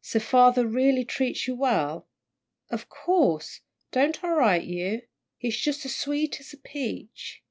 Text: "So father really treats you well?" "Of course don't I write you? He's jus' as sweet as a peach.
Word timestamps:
"So 0.00 0.18
father 0.20 0.66
really 0.66 1.04
treats 1.04 1.46
you 1.46 1.54
well?" 1.54 2.08
"Of 2.70 2.88
course 2.88 3.60
don't 3.90 4.24
I 4.24 4.28
write 4.30 4.64
you? 4.64 5.02
He's 5.36 5.58
jus' 5.58 5.84
as 5.84 5.94
sweet 5.94 6.40
as 6.40 6.54
a 6.54 6.56
peach. 6.56 7.40